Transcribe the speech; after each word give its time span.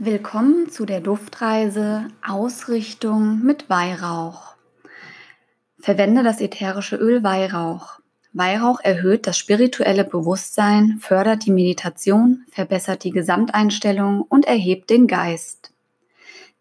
Willkommen 0.00 0.70
zu 0.70 0.86
der 0.86 1.00
Duftreise 1.00 2.06
Ausrichtung 2.24 3.42
mit 3.42 3.68
Weihrauch. 3.68 4.54
Verwende 5.80 6.22
das 6.22 6.40
ätherische 6.40 6.94
Öl 6.94 7.24
Weihrauch. 7.24 7.98
Weihrauch 8.32 8.78
erhöht 8.78 9.26
das 9.26 9.36
spirituelle 9.36 10.04
Bewusstsein, 10.04 10.98
fördert 11.00 11.46
die 11.46 11.50
Meditation, 11.50 12.44
verbessert 12.52 13.02
die 13.02 13.10
Gesamteinstellung 13.10 14.22
und 14.22 14.44
erhebt 14.44 14.88
den 14.88 15.08
Geist. 15.08 15.72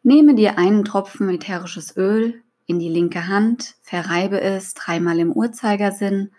Nehme 0.02 0.34
dir 0.34 0.58
einen 0.58 0.84
Tropfen 0.84 1.30
ätherisches 1.30 1.96
Öl 1.96 2.42
in 2.66 2.80
die 2.80 2.90
linke 2.90 3.28
Hand, 3.28 3.76
verreibe 3.84 4.42
es 4.42 4.74
dreimal 4.74 5.20
im 5.20 5.32
Uhrzeigersinn 5.32 6.32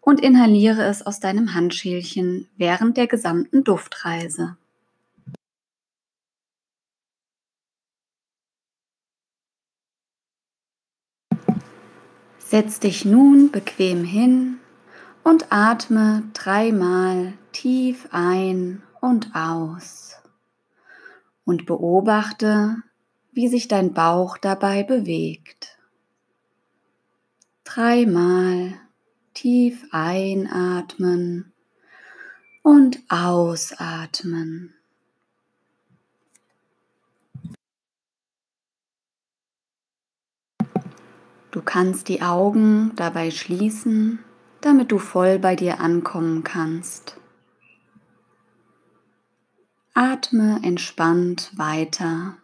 und 0.00 0.20
inhaliere 0.20 0.82
es 0.82 1.06
aus 1.06 1.20
deinem 1.20 1.54
Handschälchen 1.54 2.48
während 2.56 2.96
der 2.96 3.06
gesamten 3.06 3.62
Duftreise. 3.62 4.56
Setz 12.52 12.80
dich 12.80 13.06
nun 13.06 13.50
bequem 13.50 14.04
hin 14.04 14.58
und 15.24 15.46
atme 15.48 16.24
dreimal 16.34 17.32
tief 17.52 18.10
ein 18.10 18.82
und 19.00 19.34
aus 19.34 20.20
und 21.46 21.64
beobachte, 21.64 22.76
wie 23.32 23.48
sich 23.48 23.68
dein 23.68 23.94
Bauch 23.94 24.36
dabei 24.36 24.82
bewegt. 24.82 25.78
Dreimal 27.64 28.74
tief 29.32 29.86
einatmen 29.90 31.54
und 32.60 32.98
ausatmen. 33.08 34.74
Du 41.52 41.60
kannst 41.60 42.08
die 42.08 42.22
Augen 42.22 42.92
dabei 42.96 43.30
schließen, 43.30 44.20
damit 44.62 44.90
du 44.90 44.98
voll 44.98 45.38
bei 45.38 45.54
dir 45.54 45.80
ankommen 45.80 46.44
kannst. 46.44 47.20
Atme 49.92 50.60
entspannt 50.62 51.52
weiter. 51.58 52.38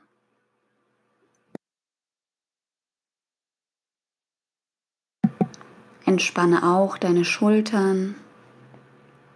Entspanne 6.05 6.63
auch 6.63 6.99
deine 6.99 7.25
Schultern 7.25 8.15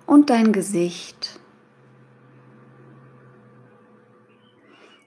und 0.05 0.28
dein 0.28 0.53
Gesicht. 0.53 1.41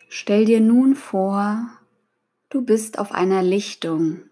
Stell 0.09 0.45
dir 0.45 0.59
nun 0.59 0.95
vor, 0.95 1.69
du 2.49 2.63
bist 2.63 2.97
auf 2.97 3.11
einer 3.11 3.43
Lichtung 3.43 4.23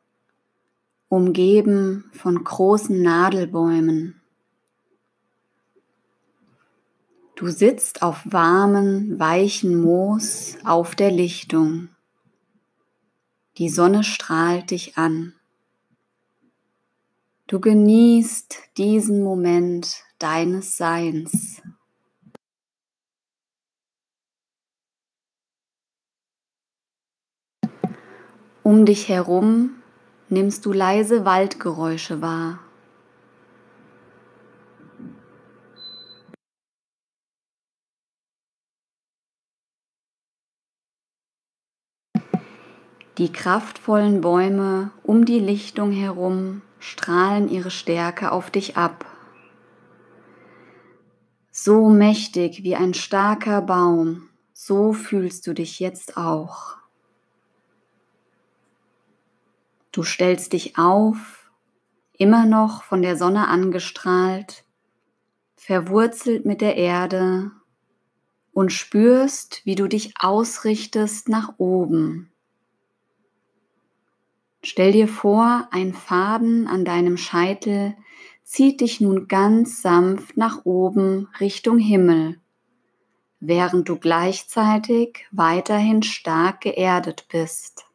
umgeben 1.14 2.10
von 2.12 2.44
großen 2.44 3.00
Nadelbäumen. 3.00 4.20
Du 7.36 7.50
sitzt 7.50 8.02
auf 8.02 8.22
warmen, 8.26 9.20
weichen 9.20 9.80
Moos 9.80 10.58
auf 10.64 10.96
der 10.96 11.12
Lichtung. 11.12 11.90
Die 13.60 13.70
Sonne 13.70 14.04
strahlt 14.04 14.72
dich 14.72 14.98
an. 14.98 15.36
Du 17.46 17.60
genießt 17.60 18.58
diesen 18.78 19.22
Moment 19.22 20.02
deines 20.18 20.78
Seins. 20.78 21.62
Um 28.64 28.88
dich 28.88 29.10
herum 29.10 29.83
nimmst 30.34 30.66
du 30.66 30.74
leise 30.74 31.26
Waldgeräusche 31.26 32.22
wahr. 32.22 32.60
Die 43.20 43.32
kraftvollen 43.32 44.22
Bäume 44.22 44.90
um 45.04 45.26
die 45.26 45.40
Lichtung 45.40 45.92
herum 45.92 46.64
strahlen 46.80 47.48
ihre 47.48 47.70
Stärke 47.70 48.32
auf 48.32 48.50
dich 48.50 48.76
ab. 48.76 49.06
So 51.52 51.90
mächtig 51.90 52.64
wie 52.64 52.76
ein 52.76 52.96
starker 52.96 53.62
Baum, 53.62 54.30
so 54.52 54.94
fühlst 54.94 55.46
du 55.46 55.54
dich 55.54 55.80
jetzt 55.80 56.18
auch. 56.18 56.83
Du 59.94 60.02
stellst 60.02 60.54
dich 60.54 60.80
auf, 60.80 61.52
immer 62.18 62.48
noch 62.48 62.82
von 62.82 63.04
der 63.04 63.16
Sonne 63.16 63.48
angestrahlt, 63.48 64.66
verwurzelt 65.56 66.46
mit 66.46 66.62
der 66.62 66.78
Erde 66.78 67.52
und 68.54 68.74
spürst, 68.74 69.62
wie 69.66 69.76
du 69.76 69.88
dich 69.88 70.16
ausrichtest 70.20 71.30
nach 71.30 71.60
oben. 71.60 72.32
Stell 74.64 74.94
dir 74.94 75.08
vor, 75.08 75.68
ein 75.70 75.94
Faden 75.94 76.66
an 76.68 76.86
deinem 76.86 77.18
Scheitel 77.18 77.96
zieht 78.44 78.82
dich 78.82 79.00
nun 79.00 79.28
ganz 79.28 79.84
sanft 79.84 80.38
nach 80.38 80.66
oben 80.66 81.30
Richtung 81.40 81.78
Himmel, 81.78 82.42
während 83.40 83.90
du 83.90 84.00
gleichzeitig 84.00 85.28
weiterhin 85.32 86.02
stark 86.02 86.62
geerdet 86.62 87.28
bist. 87.30 87.86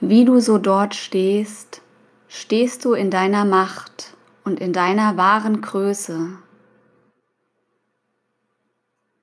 Wie 0.00 0.26
du 0.26 0.40
so 0.40 0.58
dort 0.58 0.94
stehst, 0.94 1.80
stehst 2.28 2.84
du 2.84 2.92
in 2.92 3.10
deiner 3.10 3.46
Macht 3.46 4.14
und 4.44 4.60
in 4.60 4.74
deiner 4.74 5.16
wahren 5.16 5.62
Größe. 5.62 6.38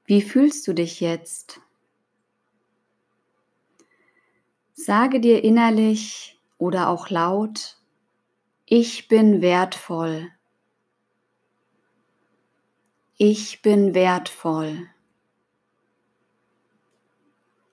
Wie 0.05 0.21
fühlst 0.23 0.67
du 0.67 0.73
dich 0.73 0.99
jetzt? 0.99 1.61
Sage 4.73 5.19
dir 5.19 5.43
innerlich 5.43 6.41
oder 6.57 6.89
auch 6.89 7.09
laut, 7.11 7.77
ich 8.65 9.07
bin 9.07 9.43
wertvoll. 9.43 10.31
Ich 13.15 13.61
bin 13.61 13.93
wertvoll. 13.93 14.89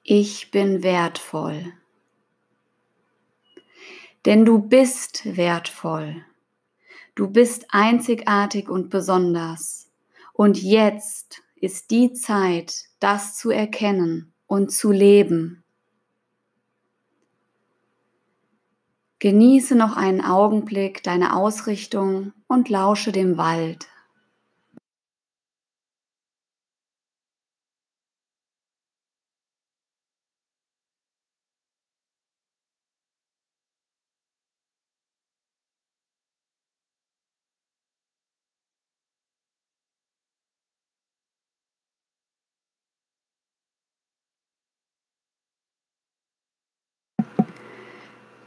Ich 0.03 0.51
bin 0.51 0.83
wertvoll 0.83 1.73
denn 4.27 4.45
du 4.45 4.59
bist 4.59 5.37
wertvoll. 5.37 6.25
Du 7.15 7.29
bist 7.29 7.67
einzigartig 7.71 8.69
und 8.69 8.91
besonders. 8.91 9.91
Und 10.33 10.63
jetzt 10.63 11.43
ist 11.57 11.91
die 11.91 12.13
Zeit, 12.13 12.85
das 12.99 13.37
zu 13.37 13.51
erkennen 13.51 14.33
und 14.47 14.73
zu 14.73 14.91
leben. 14.91 15.63
Genieße 19.19 19.75
noch 19.75 19.99
einen 19.99 20.23
Augenblick 20.25 21.03
deine 21.03 21.37
Ausrichtung 21.37 22.33
und 22.47 22.71
lausche 22.71 23.13
dem 23.13 23.37
Wald. 23.37 23.90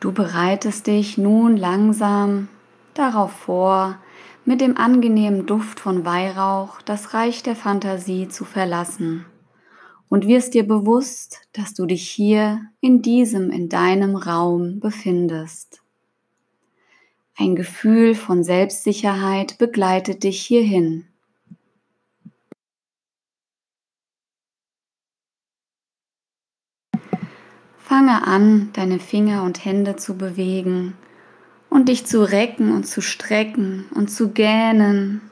Du 0.04 0.12
bereitest 0.12 0.88
dich 0.88 1.18
nun 1.18 1.56
langsam 1.56 2.50
darauf 2.94 3.32
vor, 3.32 4.00
mit 4.44 4.60
dem 4.60 4.76
angenehmen 4.76 5.46
Duft 5.46 5.80
von 5.80 6.04
Weihrauch 6.04 6.82
das 6.82 7.14
Reich 7.14 7.42
der 7.42 7.56
Fantasie 7.56 8.28
zu 8.28 8.44
verlassen 8.44 9.26
und 10.10 10.28
wirst 10.28 10.56
dir 10.56 10.68
bewusst, 10.68 11.48
dass 11.54 11.74
du 11.74 11.86
dich 11.86 12.10
hier 12.10 12.64
in 12.82 13.02
diesem, 13.02 13.50
in 13.50 13.70
deinem 13.70 14.18
Raum 14.18 14.82
befindest. 14.82 15.82
Ein 17.38 17.56
Gefühl 17.56 18.14
von 18.14 18.44
Selbstsicherheit 18.44 19.58
begleitet 19.58 20.24
dich 20.24 20.42
hierhin. 20.42 21.06
Fange 27.84 28.26
an, 28.26 28.72
deine 28.72 28.98
Finger 28.98 29.44
und 29.44 29.66
Hände 29.66 29.98
zu 29.98 30.18
bewegen 30.18 30.98
und 31.70 31.90
dich 31.90 32.06
zu 32.06 32.24
recken 32.24 32.72
und 32.72 32.86
zu 32.86 33.02
strecken 33.02 33.90
und 33.94 34.10
zu 34.10 34.30
gähnen 34.30 35.30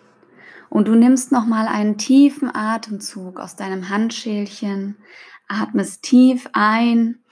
Und 0.70 0.90
du 0.90 0.96
nimmst 0.96 1.32
nochmal 1.32 1.70
einen 1.70 1.98
tiefen 1.98 2.54
Atemzug 2.54 3.40
aus 3.40 3.56
deinem 3.56 3.88
Handschälchen, 3.88 4.98
atmest 5.48 6.04
tief 6.04 6.50
ein 6.52 7.24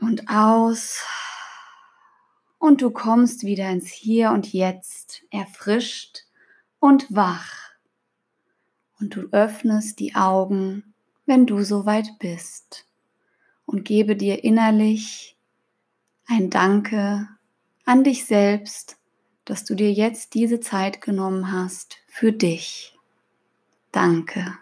und 0.00 0.28
aus. 0.28 1.04
Und 2.58 2.82
du 2.82 2.92
kommst 2.92 3.42
wieder 3.42 3.68
ins 3.68 3.88
Hier 3.88 4.30
und 4.30 4.52
Jetzt, 4.52 5.24
erfrischt 5.30 6.26
und 6.78 7.06
wach. 7.08 7.72
Und 9.00 9.16
du 9.16 9.22
öffnest 9.32 9.98
die 9.98 10.14
Augen, 10.14 10.94
wenn 11.26 11.46
du 11.46 11.64
soweit 11.64 12.20
bist. 12.20 12.86
Und 13.72 13.84
gebe 13.84 14.14
dir 14.16 14.44
innerlich 14.44 15.36
ein 16.26 16.50
Danke 16.50 17.26
an 17.84 18.04
dich 18.04 18.26
selbst, 18.26 18.98
dass 19.46 19.64
du 19.64 19.74
dir 19.74 19.90
jetzt 19.90 20.34
diese 20.34 20.60
Zeit 20.60 21.00
genommen 21.00 21.50
hast 21.50 21.96
für 22.06 22.32
dich. 22.32 22.96
Danke. 23.90 24.58